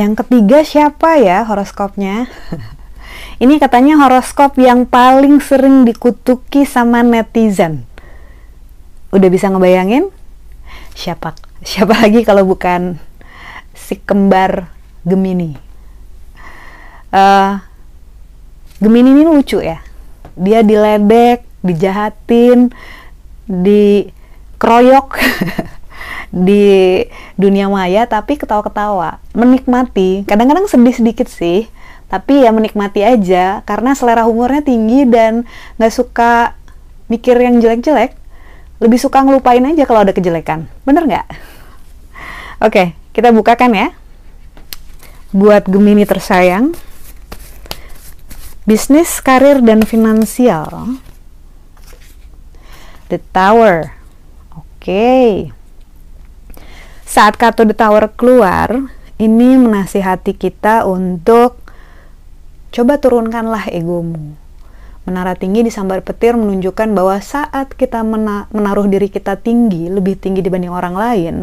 Yang 0.00 0.24
ketiga 0.24 0.64
siapa 0.64 1.20
ya 1.20 1.44
horoskopnya? 1.44 2.24
Ini 3.42 3.60
katanya 3.60 4.00
horoskop 4.00 4.56
yang 4.56 4.88
paling 4.88 5.44
sering 5.44 5.84
dikutuki 5.84 6.64
sama 6.64 7.04
netizen. 7.04 7.84
Udah 9.12 9.28
bisa 9.28 9.52
ngebayangin? 9.52 10.08
Siapa 10.96 11.36
siapa 11.60 12.00
lagi 12.00 12.24
kalau 12.24 12.48
bukan 12.48 12.96
si 13.76 14.00
kembar 14.00 14.72
Gemini? 15.04 15.56
Uh, 17.12 17.60
Gemini 18.80 19.12
ini 19.12 19.24
lucu 19.28 19.60
ya. 19.60 19.84
Dia 20.40 20.64
diledek, 20.64 21.44
dijahatin, 21.60 22.72
dikeroyok 23.44 25.08
di 26.48 27.04
dunia 27.36 27.68
maya 27.68 28.08
tapi 28.08 28.40
ketawa-ketawa. 28.40 29.20
Menikmati. 29.36 30.24
Kadang-kadang 30.24 30.64
sedih 30.64 30.96
sedikit 30.96 31.28
sih 31.28 31.68
tapi 32.10 32.42
ya 32.42 32.50
menikmati 32.50 33.06
aja 33.06 33.62
karena 33.62 33.94
selera 33.94 34.26
humornya 34.26 34.66
tinggi 34.66 35.06
dan 35.06 35.46
nggak 35.78 35.94
suka 35.94 36.58
mikir 37.06 37.36
yang 37.36 37.62
jelek-jelek. 37.62 38.18
Lebih 38.80 38.96
suka 38.96 39.20
ngelupain 39.20 39.62
aja 39.62 39.84
kalau 39.84 40.02
ada 40.02 40.16
kejelekan. 40.16 40.66
Bener 40.88 41.04
nggak? 41.04 41.26
Oke 42.64 42.96
kita 43.12 43.28
bukakan 43.30 43.76
ya. 43.76 43.88
Buat 45.30 45.68
Gemini 45.70 46.02
tersayang 46.08 46.74
bisnis 48.70 49.18
karir 49.18 49.58
dan 49.58 49.82
finansial. 49.82 50.94
The 53.10 53.18
tower. 53.34 53.98
Oke. 54.54 54.62
Okay 54.78 55.34
saat 57.10 57.34
kartu 57.34 57.66
The 57.66 57.74
Tower 57.74 58.06
keluar, 58.14 58.70
ini 59.18 59.58
menasihati 59.58 60.30
kita 60.30 60.86
untuk 60.86 61.58
coba 62.70 63.02
turunkanlah 63.02 63.66
egomu. 63.74 64.38
Menara 65.10 65.34
tinggi 65.34 65.66
di 65.66 65.74
sambar 65.74 66.06
petir 66.06 66.38
menunjukkan 66.38 66.94
bahwa 66.94 67.18
saat 67.18 67.74
kita 67.74 68.06
mena 68.06 68.46
menaruh 68.54 68.86
diri 68.86 69.10
kita 69.10 69.42
tinggi, 69.42 69.90
lebih 69.90 70.22
tinggi 70.22 70.38
dibanding 70.38 70.70
orang 70.70 70.94
lain, 70.94 71.34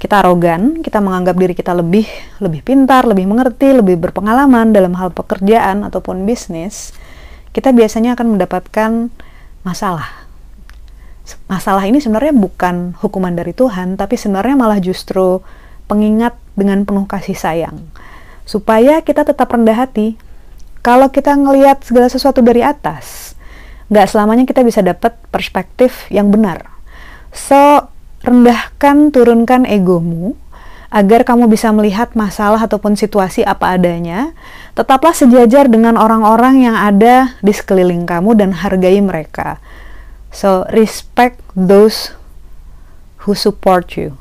kita 0.00 0.24
arogan, 0.24 0.80
kita 0.80 0.98
menganggap 1.04 1.36
diri 1.36 1.52
kita 1.52 1.76
lebih 1.76 2.08
lebih 2.40 2.64
pintar, 2.64 3.04
lebih 3.04 3.28
mengerti, 3.28 3.76
lebih 3.76 4.00
berpengalaman 4.00 4.72
dalam 4.72 4.96
hal 4.96 5.12
pekerjaan 5.12 5.84
ataupun 5.84 6.24
bisnis, 6.24 6.96
kita 7.52 7.76
biasanya 7.76 8.16
akan 8.16 8.40
mendapatkan 8.40 9.12
masalah 9.60 10.20
masalah 11.46 11.84
ini 11.86 12.02
sebenarnya 12.02 12.34
bukan 12.34 12.96
hukuman 12.98 13.30
dari 13.34 13.54
Tuhan, 13.54 13.94
tapi 13.94 14.18
sebenarnya 14.18 14.56
malah 14.58 14.80
justru 14.82 15.42
pengingat 15.86 16.34
dengan 16.54 16.82
penuh 16.86 17.06
kasih 17.06 17.36
sayang. 17.36 17.76
Supaya 18.46 19.02
kita 19.02 19.22
tetap 19.22 19.50
rendah 19.50 19.76
hati. 19.78 20.18
Kalau 20.80 21.12
kita 21.12 21.36
ngelihat 21.36 21.84
segala 21.84 22.08
sesuatu 22.08 22.40
dari 22.40 22.64
atas, 22.64 23.36
nggak 23.92 24.06
selamanya 24.08 24.48
kita 24.48 24.64
bisa 24.64 24.80
dapat 24.80 25.12
perspektif 25.28 26.08
yang 26.08 26.32
benar. 26.32 26.72
So, 27.36 27.84
rendahkan, 28.20 29.12
turunkan 29.12 29.64
egomu, 29.64 30.36
agar 30.90 31.22
kamu 31.22 31.46
bisa 31.46 31.70
melihat 31.70 32.12
masalah 32.18 32.58
ataupun 32.66 32.98
situasi 32.98 33.46
apa 33.46 33.78
adanya, 33.78 34.34
tetaplah 34.74 35.14
sejajar 35.14 35.70
dengan 35.70 35.94
orang-orang 35.94 36.66
yang 36.66 36.74
ada 36.74 37.38
di 37.40 37.54
sekeliling 37.54 38.04
kamu 38.04 38.34
dan 38.34 38.50
hargai 38.58 38.98
mereka. 38.98 39.62
So 40.34 40.66
respect 40.74 41.38
those 41.54 42.14
who 43.24 43.38
support 43.38 43.94
you. 43.94 44.18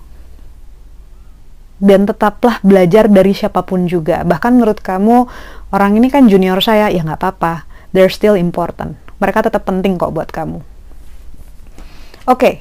Dan 1.79 2.05
tetaplah 2.05 2.59
belajar 2.59 3.07
dari 3.07 3.31
siapa 3.31 3.63
pun 3.63 3.87
juga. 3.87 4.21
Bahkan 4.27 4.51
menurut 4.59 4.83
kamu 4.83 5.25
orang 5.71 5.95
ini 5.95 6.11
kan 6.11 6.27
junior 6.27 6.59
saya, 6.59 6.91
ya 6.91 7.01
nggak 7.01 7.17
apa-apa. 7.17 7.65
They're 7.95 8.11
still 8.11 8.37
important. 8.37 8.99
Mereka 9.23 9.47
tetap 9.47 9.65
penting 9.65 9.95
kok 9.95 10.11
buat 10.11 10.29
kamu. 10.29 10.59
Oke, 10.59 12.35
okay. 12.35 12.53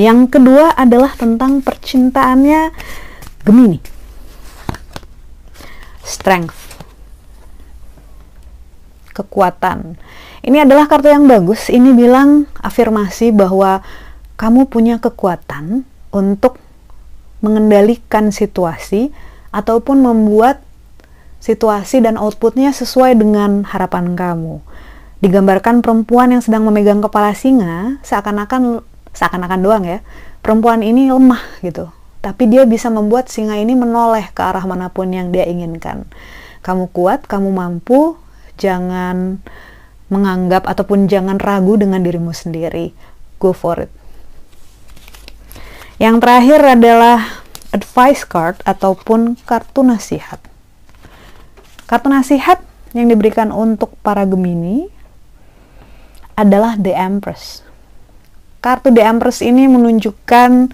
Yang 0.00 0.32
kedua 0.32 0.72
adalah 0.72 1.12
tentang 1.12 1.60
percintaannya 1.60 2.72
Gemini. 3.44 3.80
Strength. 6.00 6.72
Kekuatan 9.12 10.00
ini 10.40 10.56
adalah 10.56 10.88
kartu 10.88 11.12
yang 11.12 11.28
bagus. 11.28 11.68
Ini 11.68 11.92
bilang 11.92 12.48
afirmasi 12.64 13.28
bahwa 13.28 13.84
kamu 14.40 14.72
punya 14.72 14.96
kekuatan 14.96 15.84
untuk 16.16 16.56
mengendalikan 17.44 18.32
situasi 18.32 19.12
ataupun 19.52 20.00
membuat 20.00 20.64
situasi 21.44 22.00
dan 22.00 22.16
outputnya 22.16 22.72
sesuai 22.72 23.20
dengan 23.20 23.68
harapan 23.68 24.16
kamu. 24.16 24.64
Digambarkan 25.20 25.84
perempuan 25.84 26.32
yang 26.32 26.40
sedang 26.40 26.64
memegang 26.64 27.04
kepala 27.04 27.36
singa, 27.36 28.00
seakan-akan 28.00 28.80
seakan-akan 29.14 29.60
doang 29.60 29.84
ya, 29.86 29.98
perempuan 30.44 30.80
ini 30.80 31.10
lemah 31.10 31.42
gitu. 31.64 31.90
Tapi 32.20 32.52
dia 32.52 32.68
bisa 32.68 32.92
membuat 32.92 33.32
singa 33.32 33.56
ini 33.56 33.72
menoleh 33.72 34.28
ke 34.36 34.40
arah 34.44 34.64
mana 34.68 34.92
pun 34.92 35.08
yang 35.08 35.32
dia 35.32 35.48
inginkan. 35.48 36.04
Kamu 36.60 36.92
kuat, 36.92 37.24
kamu 37.24 37.48
mampu, 37.48 38.20
jangan 38.60 39.40
menganggap 40.12 40.68
ataupun 40.68 41.08
jangan 41.08 41.40
ragu 41.40 41.80
dengan 41.80 42.04
dirimu 42.04 42.34
sendiri. 42.36 42.92
Go 43.40 43.56
for 43.56 43.88
it. 43.88 43.92
Yang 45.96 46.20
terakhir 46.20 46.60
adalah 46.60 47.18
advice 47.72 48.28
card 48.28 48.60
ataupun 48.68 49.40
kartu 49.48 49.80
nasihat. 49.80 50.42
Kartu 51.88 52.12
nasihat 52.12 52.60
yang 52.92 53.08
diberikan 53.08 53.54
untuk 53.54 53.94
para 54.02 54.26
Gemini 54.26 54.90
adalah 56.34 56.74
The 56.76 56.92
Empress. 56.92 57.69
Kartu 58.60 58.92
The 58.92 59.00
Empress 59.00 59.40
ini 59.40 59.64
menunjukkan 59.64 60.72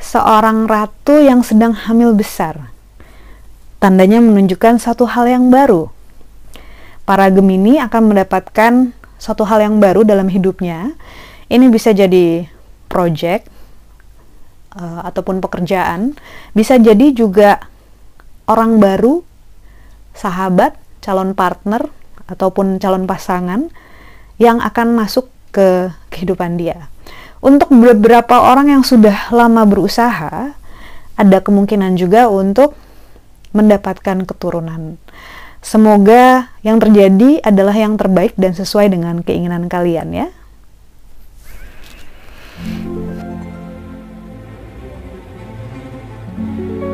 seorang 0.00 0.64
ratu 0.64 1.20
yang 1.20 1.44
sedang 1.44 1.76
hamil 1.76 2.16
besar. 2.16 2.72
Tandanya 3.78 4.18
menunjukkan 4.18 4.80
satu 4.80 5.06
hal 5.06 5.28
yang 5.30 5.52
baru, 5.52 5.92
para 7.04 7.30
Gemini 7.30 7.78
akan 7.78 8.10
mendapatkan 8.10 8.90
suatu 9.20 9.44
hal 9.46 9.62
yang 9.62 9.76
baru 9.78 10.02
dalam 10.02 10.26
hidupnya. 10.26 10.96
Ini 11.46 11.68
bisa 11.68 11.94
jadi 11.94 12.48
project 12.88 13.46
uh, 14.74 15.06
ataupun 15.06 15.38
pekerjaan, 15.44 16.16
bisa 16.56 16.80
jadi 16.80 17.12
juga 17.14 17.62
orang 18.48 18.80
baru, 18.80 19.22
sahabat, 20.16 20.74
calon 21.04 21.36
partner 21.36 21.86
ataupun 22.28 22.80
calon 22.80 23.04
pasangan 23.04 23.68
yang 24.40 24.58
akan 24.64 24.96
masuk 24.96 25.30
ke 25.52 25.92
kehidupan 26.12 26.56
dia. 26.60 26.90
Untuk 27.38 27.70
beberapa 27.70 28.42
orang 28.42 28.74
yang 28.74 28.82
sudah 28.82 29.30
lama 29.30 29.62
berusaha, 29.62 30.58
ada 31.14 31.38
kemungkinan 31.38 31.94
juga 31.94 32.26
untuk 32.26 32.74
mendapatkan 33.54 34.26
keturunan. 34.26 34.98
Semoga 35.62 36.50
yang 36.62 36.78
terjadi 36.78 37.42
adalah 37.42 37.74
yang 37.74 37.98
terbaik 37.98 38.34
dan 38.38 38.54
sesuai 38.54 38.90
dengan 38.90 39.22
keinginan 39.22 39.70
kalian 39.70 40.14
ya. 40.14 40.28
thank 42.58 42.90
you 46.82 46.87